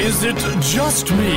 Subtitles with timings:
[0.00, 1.36] Is it just me?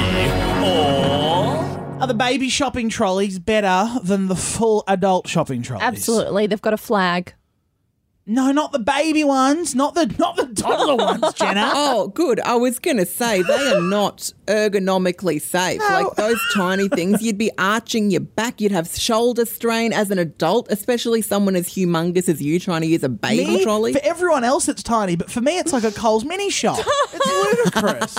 [0.64, 1.58] Or.
[2.00, 5.86] Are the baby shopping trolleys better than the full adult shopping trolleys?
[5.86, 6.48] Absolutely.
[6.48, 7.34] They've got a flag.
[8.26, 11.72] No, not the baby ones, not the not the toddler ones, Jenna.
[11.76, 12.40] Oh, good.
[12.40, 15.80] I was going to say they are not ergonomically safe.
[15.82, 18.62] Like those tiny things, you'd be arching your back.
[18.62, 22.88] You'd have shoulder strain as an adult, especially someone as humongous as you trying to
[22.88, 23.64] use a baby Me?
[23.64, 23.92] trolley.
[23.94, 26.80] For everyone else, it's tiny, but for me, it's like a Coles mini shop.
[26.80, 28.18] It's ludicrous.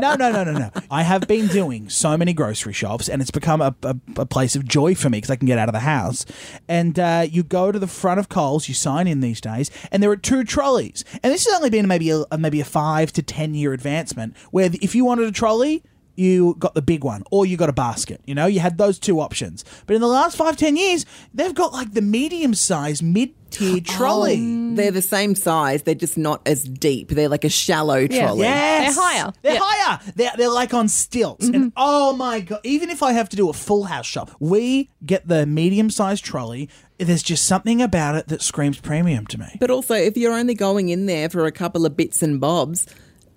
[0.00, 0.70] no, no, no, no, no.
[0.90, 4.56] I have been doing so many grocery shops, and it's become a, a, a place
[4.56, 6.26] of joy for me because I can get out of the house.
[6.68, 10.02] And uh, you go to the front of Coles, you sign in these days, and
[10.02, 11.04] there are two trolleys.
[11.22, 14.70] And this has only been maybe a, maybe a five to ten year advancement, where
[14.80, 15.82] if you wanted a trolley.
[16.18, 18.22] You got the big one, or you got a basket.
[18.24, 19.66] You know, you had those two options.
[19.84, 21.04] But in the last five, ten years,
[21.34, 23.80] they've got like the medium sized, mid tier oh.
[23.80, 24.74] trolley.
[24.74, 25.82] They're the same size.
[25.82, 27.08] They're just not as deep.
[27.08, 28.40] They're like a shallow trolley.
[28.40, 28.94] Yes.
[28.94, 29.32] They're higher.
[29.42, 29.60] They're Yeah.
[29.62, 30.12] higher.
[30.14, 31.46] They're, they're like on stilts.
[31.46, 31.68] And mm-hmm.
[31.76, 35.26] oh my God, even if I have to do a full house shop, we get
[35.28, 36.68] the medium sized trolley.
[36.98, 39.56] There's just something about it that screams premium to me.
[39.60, 42.86] But also, if you're only going in there for a couple of bits and bobs,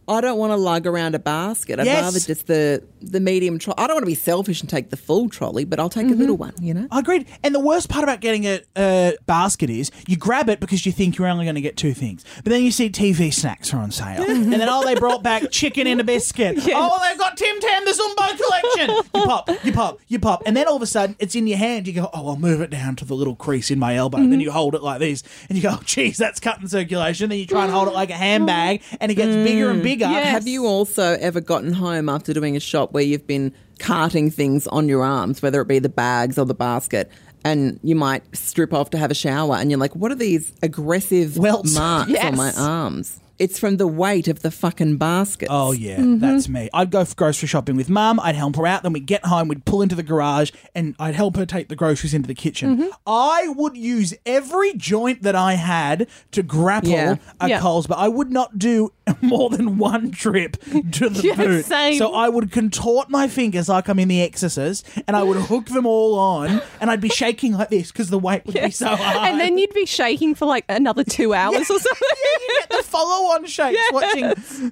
[0.10, 1.80] I don't want to lug around a basket.
[1.80, 2.04] I'd Yes.
[2.04, 3.78] rather just the the medium trolley.
[3.78, 6.10] I don't want to be selfish and take the full trolley, but I'll take a
[6.10, 6.20] mm-hmm.
[6.20, 6.54] little one.
[6.60, 6.88] You know.
[6.92, 7.26] I agree.
[7.44, 10.92] And the worst part about getting a, a basket is you grab it because you
[10.92, 12.26] think you're only going to get two things.
[12.44, 14.24] But then you see TV snacks are on sale.
[14.30, 16.58] and then, oh, they brought back chicken in a biscuit.
[16.82, 18.96] Oh, they've got Tim Tam, the Zumbo collection.
[19.14, 20.44] You pop, you pop, you pop.
[20.46, 21.88] And then all of a sudden, it's in your hand.
[21.88, 24.18] You go, oh, I'll move it down to the little crease in my elbow.
[24.18, 24.46] And then mm-hmm.
[24.46, 25.24] you hold it like this.
[25.50, 27.30] And you go, oh, geez, that's cutting circulation.
[27.30, 28.82] Then you try and hold it like a handbag.
[29.02, 29.44] And it gets mm.
[29.44, 29.99] bigger and bigger.
[30.08, 34.68] Have you also ever gotten home after doing a shop where you've been carting things
[34.68, 37.12] on your arms, whether it be the bags or the basket,
[37.44, 40.52] and you might strip off to have a shower, and you're like, "What are these
[40.62, 41.74] aggressive Welts.
[41.76, 42.26] marks Yes.
[42.26, 45.48] on my arms?" It's from the weight of the fucking basket.
[45.50, 46.70] Oh yeah, that's me.
[46.74, 48.20] I'd go for grocery shopping with mum.
[48.22, 48.84] I'd help her out.
[48.84, 49.48] Then we'd get home.
[49.48, 52.92] We'd pull into the garage, and I'd help her take the groceries into the kitchen.
[53.08, 57.16] I would use every joint that I had to grapple Yeah.
[57.40, 57.60] a Yeah.
[57.62, 58.92] Coles, but I would not do
[59.22, 60.58] more than one trip
[60.92, 61.66] to the Yeah, boot.
[61.66, 61.98] same.
[61.98, 65.68] So I would contort my fingers like I'm in The Exorcist, and I would hook
[65.68, 68.88] them all on, and I'd be shaking like this because the weight would be so
[68.96, 69.30] hard.
[69.30, 71.98] And then you'd be shaking for like another two hours or something.
[72.02, 72.84] yeah, you get the
[73.30, 74.22] follow-on shakes watching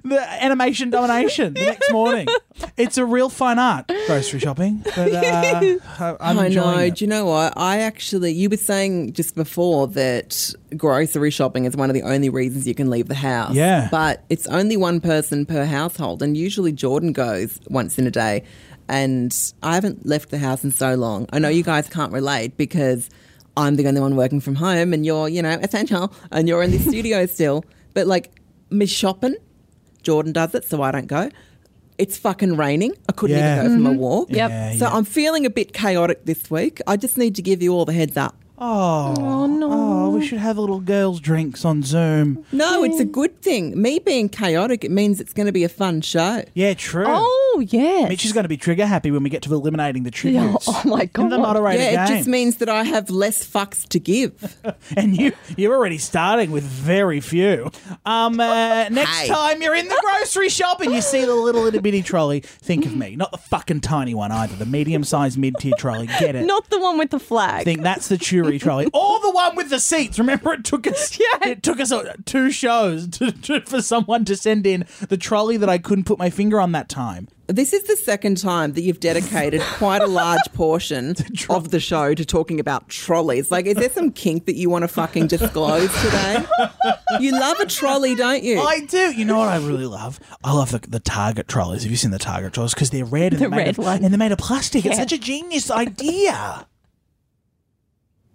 [0.04, 2.26] the animation domination the next morning.
[2.76, 4.82] It's a real fine art, grocery shopping.
[4.96, 6.76] But uh, I- I'm I know.
[6.78, 6.96] it.
[6.96, 7.52] Do you know what?
[7.56, 12.28] I actually, you were saying just before that grocery shopping is one of the only
[12.28, 13.54] reasons you can leave the house.
[13.54, 13.86] Yeah.
[13.92, 16.20] But it's only one person per household.
[16.20, 18.42] And usually Jordan goes once in a day.
[18.88, 19.32] And
[19.62, 21.28] I haven't left the house in so long.
[21.32, 23.08] I know you guys can't relate because
[23.56, 26.72] I'm the only one working from home and you're, you know, essential and you're in
[26.72, 27.64] the studio still.
[27.94, 28.32] But like,
[28.70, 29.36] me shopping,
[30.02, 31.30] Jordan does it, so I don't go.
[31.98, 32.94] It's fucking raining.
[33.08, 33.56] I couldn't Yeah.
[33.60, 33.98] even go for my mm-hmm.
[33.98, 34.30] walk.
[34.30, 34.50] Yep.
[34.50, 34.94] Yeah, So yeah.
[34.96, 36.80] I'm feeling a bit chaotic this week.
[36.86, 38.36] I just need to give you all the heads up.
[38.60, 39.68] Oh, no.
[39.70, 42.44] Oh, we should have little girls' drinks on Zoom.
[42.50, 43.80] No, it's a good thing.
[43.80, 46.42] Me being chaotic, it means it's going to be a fun show.
[46.54, 47.04] Yeah, true.
[47.06, 48.08] Oh, yeah.
[48.08, 50.56] Mitch is going to be trigger happy when we get to eliminating the triggers.
[50.66, 51.24] Oh, my God.
[51.24, 54.56] In the moderator yeah, it just means that I have less fucks to give.
[54.96, 57.70] and you you're already starting with very few.
[58.04, 59.28] Um, uh, next Hey.
[59.28, 62.86] time you're in the grocery shop and you see the little itty bitty trolley, think
[62.86, 63.16] of me.
[63.16, 64.56] Not the fucking tiny one either.
[64.56, 66.06] The medium sized mid tier trolley.
[66.18, 66.44] Get it?
[66.44, 67.64] Not the one with the flag.
[67.64, 68.18] Think that's the
[68.48, 70.18] Churi trolley, or the one with the seats.
[70.18, 71.48] Remember, it took us Yeah.
[71.50, 75.56] it took us uh, two shows to, to, for someone to send in the trolley
[75.56, 77.28] that I couldn't put my finger on that time.
[77.50, 81.14] This is the second time that you've dedicated quite a large portion
[81.48, 83.50] of the show to talking about trolleys.
[83.50, 86.44] Like, is there some kink that you want to fucking disclose today?
[87.20, 88.60] You love a trolley, don't you?
[88.60, 89.12] I do.
[89.14, 90.20] You know what I really love?
[90.44, 91.84] I love the, the Target trolleys.
[91.84, 92.74] Have you seen the Target trolleys?
[92.74, 94.04] Because they're red and The they're made red of, one.
[94.04, 94.84] and they're made of plastic.
[94.84, 96.66] It's such a genius idea.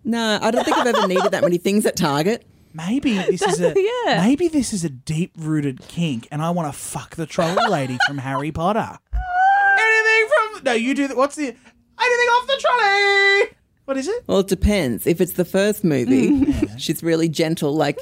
[0.03, 2.45] No, I don't think I've ever needed that many things at Target.
[2.73, 3.73] Maybe this is a
[4.07, 4.25] Yeah.
[4.25, 7.97] maybe this is a deep rooted kink, and I want to fuck the trolley lady
[8.07, 8.97] from Harry Potter.
[9.13, 11.17] Anything from no, you do that.
[11.17, 11.57] What's the anything
[11.99, 13.55] off the trolley?
[13.85, 14.23] What is it?
[14.27, 15.05] Well, it depends.
[15.05, 16.71] If it's the first movie, Mm.
[16.79, 17.99] she's really gentle, like,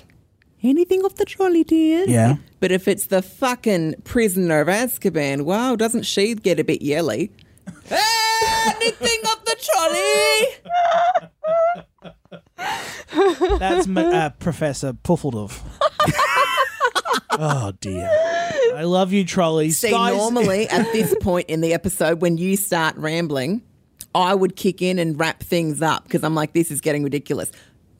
[0.63, 2.05] anything off the trolley, dear?
[2.07, 2.35] Yeah.
[2.59, 7.31] But if it's the fucking prisoner of Azkaban, wow, doesn't she get a bit yelly?
[7.89, 11.81] anything off the trolley?
[13.59, 15.59] That's Ma- uh, Professor Puffledove.
[17.31, 18.09] oh dear.
[18.75, 19.77] I love you, trolleys.
[19.79, 23.61] See, Guys- normally at this point in the episode, when you start rambling,
[24.15, 27.51] I would kick in and wrap things up because I'm like, this is getting ridiculous.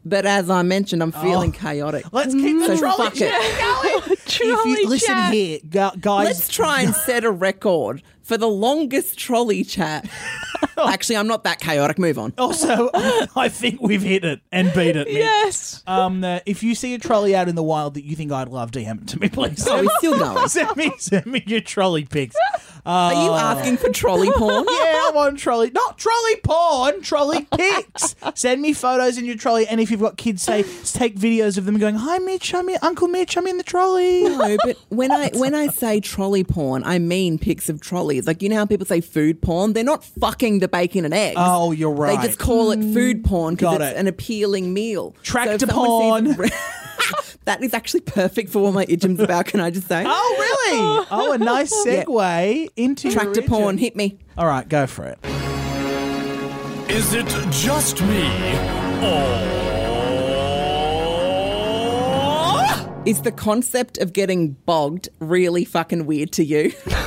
[0.03, 2.11] But as I mentioned, I'm feeling chaotic.
[2.11, 3.29] Let's keep the So trolley fuck it.
[3.29, 3.59] chat
[4.01, 4.17] going.
[4.17, 4.39] if
[4.81, 5.33] you listen chat.
[5.33, 6.25] here, guys.
[6.25, 10.09] Let's try and set a record for the longest trolley chat.
[10.77, 11.99] Actually, I'm not that chaotic.
[11.99, 12.33] Move on.
[12.37, 15.07] Also, I think we've hit it and beat it.
[15.07, 15.17] Mitch.
[15.17, 15.83] Yes.
[15.85, 18.47] Um, uh, if you see a trolley out in the wild that you think I'd
[18.47, 19.67] love, DM it to me, please.
[19.67, 20.47] Oh, we're still going.
[20.47, 22.37] send me, send me your trolley pics.
[22.85, 24.65] Are you asking for trolley porn?
[24.67, 25.69] Yeah, I'm on trolley.
[25.69, 28.15] Not trolley porn, trolley pics.
[28.33, 30.63] Send me photos in your trolley, and if you've got kids, say
[30.93, 32.55] take videos of them going, "Hi, Mitch.
[32.55, 33.37] I'm in, Uncle Mitch.
[33.37, 37.37] I'm in the trolley." No, but when I when I say trolley porn, I mean
[37.37, 37.81] pics of
[38.21, 38.27] trolleys.
[38.27, 39.73] Like you know how people say food porn?
[39.73, 41.35] They're not fucking the bacon and eggs.
[41.39, 42.19] Oh, you're right.
[42.19, 42.93] They just call it mm.
[42.93, 43.99] food porn because Got it's it.
[43.99, 45.15] an appealing meal.
[45.23, 46.49] Tractor if someone sees- porn.
[47.45, 49.45] that is actually perfect for what my idioms about.
[49.45, 50.03] Can I just say?
[50.05, 50.51] Oh, really?
[51.11, 53.77] Oh, a nice segue into your Tractor porn, origin.
[53.79, 54.17] hit me.
[54.37, 55.19] All right, go for it.
[56.89, 58.27] Is it just me?
[59.03, 59.70] Or
[63.03, 66.71] Is the concept of getting bogged really fucking weird to you?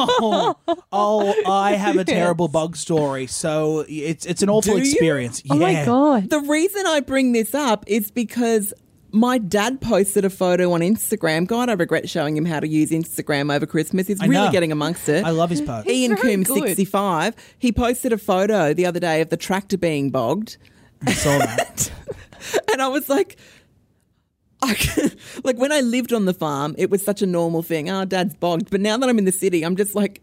[0.00, 0.54] Oh,
[0.92, 3.26] oh, I have a terrible bug story.
[3.26, 4.90] So it's it's an awful Do you?
[4.90, 5.42] experience.
[5.48, 5.84] Oh my Yeah.
[5.86, 6.30] god.
[6.30, 8.74] The reason I bring this up is because
[9.12, 11.46] my dad posted a photo on Instagram.
[11.46, 14.08] God, I regret showing him how to use Instagram over Christmas.
[14.08, 14.52] He's I really know.
[14.52, 15.24] getting amongst it.
[15.24, 15.88] I love his post.
[15.88, 16.64] Ian very Coombs, good.
[16.64, 20.56] 65, he posted a photo the other day of the tractor being bogged.
[21.06, 21.90] I saw that.
[22.72, 23.36] And I was like,
[24.62, 25.10] I
[25.44, 27.90] like when I lived on the farm, it was such a normal thing.
[27.90, 28.70] Oh, dad's bogged.
[28.70, 30.20] But now that I'm in the city, I'm just like,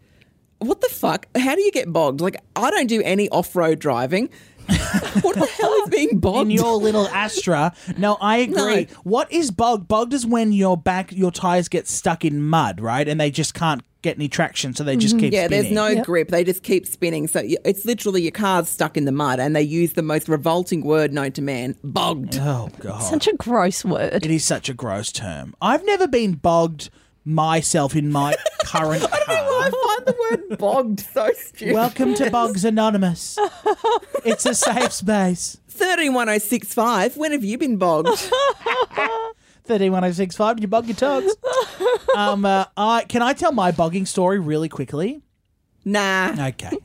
[0.58, 1.26] what the fuck?
[1.36, 2.20] How do you get bogged?
[2.20, 4.30] Like, I don't do any off road driving.
[5.22, 6.42] what the hell is being bogged?
[6.42, 7.74] in your little Astra.
[7.96, 8.84] No, I agree.
[8.84, 9.00] No.
[9.04, 9.88] What is bogged?
[9.88, 13.06] Bogged is when your back, your tires get stuck in mud, right?
[13.08, 15.20] And they just can't get any traction, so they just mm-hmm.
[15.24, 15.62] keep yeah, spinning.
[15.62, 16.06] there's no Yep.
[16.06, 16.28] grip.
[16.28, 17.26] They just keep spinning.
[17.26, 20.82] So it's literally your car's stuck in the mud, and they use the most revolting
[20.82, 22.38] word known to man bogged.
[22.40, 24.24] Oh god, Such a gross word.
[24.24, 25.54] it is such a gross term.
[25.60, 26.90] I've never been bogged
[27.26, 28.34] myself in my
[28.64, 30.16] current I don't know why I find the
[30.48, 31.74] word bogged so stupid.
[31.74, 33.38] Welcome to Bogs Anonymous.
[34.24, 35.58] It's a safe space.
[35.68, 38.08] 131065, when have you been bogged?
[39.64, 41.36] 31065, did you bog your togs?
[42.16, 45.20] um, uh, I, can I tell my bogging story really quickly?
[45.86, 46.34] Nah.
[46.48, 46.76] Okay.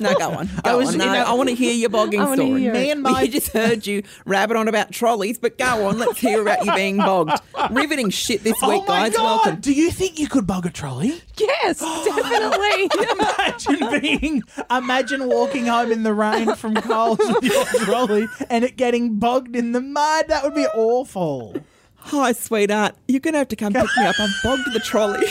[0.00, 0.46] No, go on.
[0.46, 0.98] Go I was- on.
[0.98, 2.60] No, you know- I want to hear your bogging I story.
[2.60, 2.72] hear.
[2.74, 5.98] Me and my- We just heard you rabbit on about trolleys, but go on.
[5.98, 7.32] Let's hear about you being bogged.
[7.70, 9.16] Riveting shit this oh week, my guys.
[9.16, 9.22] god!
[9.46, 9.60] Welcome.
[9.60, 11.20] Do you think you could bog a trolley?
[11.38, 12.90] Yes, definitely.
[13.12, 18.76] Imagine being, imagine walking home in the rain from Coles with your trolley and it
[18.76, 20.26] getting bogged in the mud.
[20.28, 21.56] That would be awful.
[21.96, 22.94] Hi, sweetheart.
[23.06, 24.18] You're going to have to come pick me up.
[24.18, 25.26] I've bogged the trolley.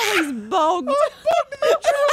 [0.00, 0.90] Trolley's bogged.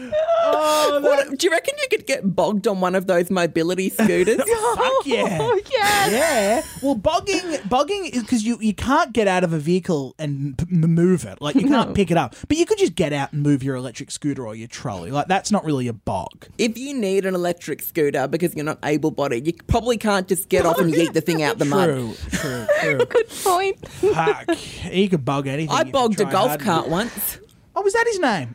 [0.00, 4.40] Oh, What, do you reckon you could get bogged on one of those mobility scooters?
[4.46, 5.38] Oh, fuck yeah.
[5.48, 6.12] Oh, yes.
[6.12, 6.62] Yeah.
[6.82, 10.66] Well, bogging, bogging is because you, you can't get out of a vehicle and p-
[10.72, 11.40] m- move it.
[11.40, 11.94] Like you can't No.
[11.94, 14.54] pick it up, but you could just get out and move your electric scooter or
[14.54, 15.10] your trolley.
[15.10, 16.46] Like that's not really a bog.
[16.58, 20.48] if you need an electric scooter because you're not able bodied, you probably can't just
[20.48, 21.88] get off and yeet the thing out the mud.
[21.88, 22.98] True, true, true.
[23.06, 23.88] Good point.
[23.88, 24.48] Fuck.
[24.92, 25.74] You could bog anything.
[25.74, 27.38] I if you bogged a try golf hard cart once.
[27.76, 28.54] Oh, was that his name?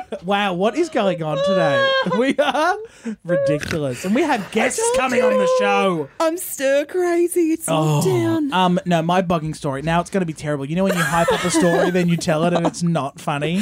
[0.23, 1.87] wow, what is going on today?
[2.17, 2.77] We are
[3.23, 4.05] ridiculous.
[4.05, 6.09] And we have guests coming on the show.
[6.19, 7.51] I'm stir crazy.
[7.53, 8.51] It's all down.
[8.51, 9.81] Um, no, my bugging story.
[9.81, 10.65] Now it's going to be terrible.
[10.65, 13.19] You know when you hype up a story, then you tell it and it's not
[13.19, 13.57] funny.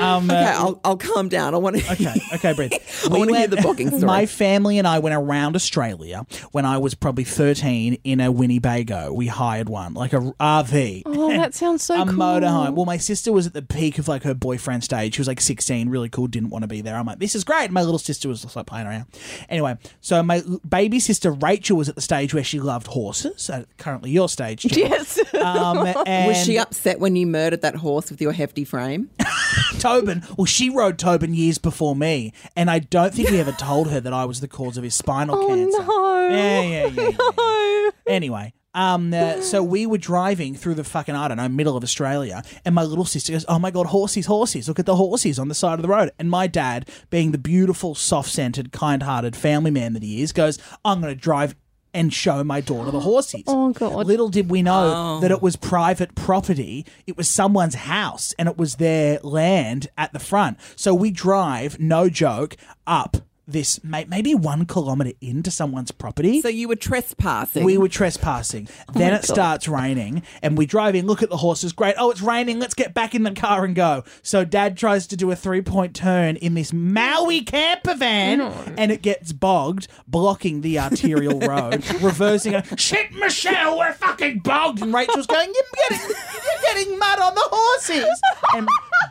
[0.00, 1.54] Um, Okay, uh, I'll, I'll calm down.
[1.54, 1.92] I want to.
[1.92, 2.72] Okay, okay, breathe.
[3.04, 4.04] I wanna hear the bogging story.
[4.04, 9.12] My family and I went around Australia when I was probably 13 in a Winnebago.
[9.12, 11.02] We hired one, like a RV.
[11.06, 12.14] Oh, that sounds so a cool.
[12.14, 12.74] motorhome.
[12.74, 15.14] Well, my sister was at the peak of like her boyfriend stage.
[15.14, 16.94] She was like 16, really cool, didn't want to be there.
[16.96, 17.70] I'm like, this is great.
[17.70, 19.06] My little sister was just like playing around.
[19.48, 23.48] Anyway, so my baby sister Rachel was at the stage where she loved horses.
[23.48, 24.90] At currently your stage, Jen.
[24.90, 25.18] Yes.
[25.34, 29.08] Um, and Was she upset when you murdered that horse with your hefty frame?
[29.78, 30.22] Tobin?
[30.36, 34.00] Well, she rode Tobin years before me, and I don't think we ever told her
[34.00, 35.78] that I was the cause of his spinal Oh, cancer.
[35.82, 36.28] no.
[36.28, 37.10] Yeah, yeah, yeah.
[37.10, 37.16] yeah.
[37.38, 37.90] No.
[38.06, 41.82] Anyway, um, uh, so we were driving through the fucking I don't know middle of
[41.82, 44.68] Australia, and my little sister goes, "Oh my god, horses, horses!
[44.68, 47.38] Look at the horses on the side of the road." And my dad, being the
[47.38, 51.56] beautiful, soft-scented, kind-hearted family man that he is, goes, "I'm going to drive."
[51.94, 53.44] And show my daughter the horses.
[53.46, 54.06] Oh, God.
[54.06, 56.84] Little did we know that it was private property.
[57.06, 60.58] It was someone's house, and it was their land at the front.
[60.76, 63.16] So we drive, no joke, up
[63.46, 66.40] this may- maybe one kilometer into someone's property.
[66.40, 67.64] So you were trespassing.
[67.64, 68.68] we were trespassing.
[68.88, 71.72] Oh then it starts raining, and we drive in, look at the horses.
[71.72, 71.96] Great.
[71.98, 72.58] Oh, it's raining.
[72.58, 74.04] Let's get back in the car and go.
[74.22, 78.74] So dad tries to do a three point turn in this Maui camper van, mm.
[78.78, 82.54] and it gets bogged, blocking the arterial road, reversing.
[82.54, 82.78] it.
[82.78, 84.82] Shit, Michelle, we're fucking bogged.
[84.82, 88.20] And Rachel's going, You're getting, you're getting mud on the horses.
[88.54, 88.68] And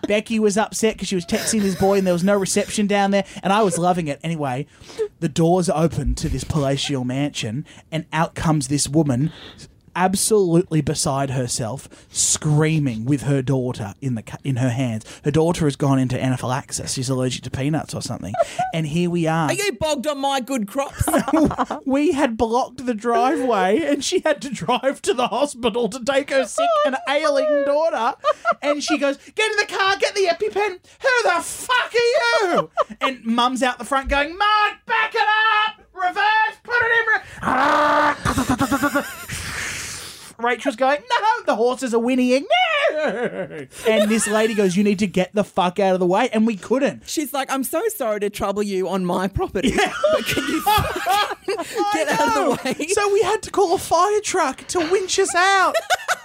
[0.08, 3.12] Becky was upset because she was texting this boy, and there was no reception down
[3.12, 4.20] there, and I was loving it.
[4.24, 4.68] Anyway,
[5.20, 9.32] the doors open to this palatial mansion, and out comes this woman
[9.96, 15.06] absolutely beside herself, screaming with her daughter in the in her hands.
[15.24, 18.34] Her daughter has gone into anaphylaxis; she's allergic to peanuts or something.
[18.74, 19.48] And here we are.
[19.48, 21.08] Are you bogged on my good crops?
[21.86, 26.30] we had blocked the driveway, and she had to drive to the hospital to take
[26.30, 28.18] her sick and ailing daughter.
[28.62, 30.80] And she goes, "Get in the car, get the EpiPen.
[31.02, 35.86] Who the fuck are you?" And Mum's out the front going, "Mark, back it up,
[35.94, 37.06] reverse, put it in."
[39.04, 39.16] Re-.
[40.38, 42.46] Rachel's going, no, the horses are whinnying.
[42.46, 42.52] No.
[43.88, 46.30] And this lady goes, you need to get the fuck out of the way.
[46.32, 47.04] And we couldn't.
[47.08, 50.64] She's like, I'm so sorry to trouble you on my property, but can you
[51.94, 52.88] get out of the way?
[52.88, 55.76] So we had to call a fire truck to winch us out.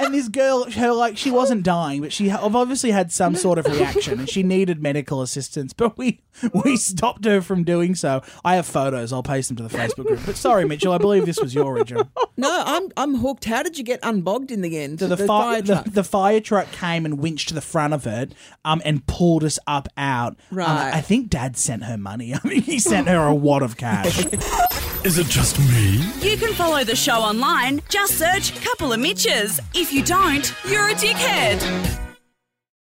[0.01, 3.67] And this girl, her like, she wasn't dying, but she obviously had some sort of
[3.67, 5.73] reaction, and she needed medical assistance.
[5.73, 6.21] But we
[6.65, 8.23] we stopped her from doing so.
[8.45, 9.13] I have photos.
[9.13, 10.21] I'll paste them to the Facebook group.
[10.27, 10.93] But sorry, Mitchell.
[10.93, 12.09] I believe this was your original.
[12.37, 13.45] No, I'm I'm hooked.
[13.45, 15.01] How did you get unbogged in the end?
[15.01, 15.85] So the, The fire, fire the, truck.
[15.87, 18.33] the fire truck came and winched to the front of it,
[18.65, 20.33] um, and pulled us up out.
[20.33, 20.95] Um, Right.
[20.95, 22.33] I think Dad sent her money.
[22.35, 24.25] I think he sent her a wad of cash.
[25.03, 26.05] Is it just me?
[26.21, 27.81] You can follow the show online.
[27.89, 29.59] Just search Couple of Mitches.
[29.73, 32.10] If you don't, you're a dickhead.